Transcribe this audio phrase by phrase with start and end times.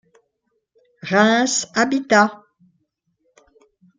[1.09, 2.33] Reims Habitat.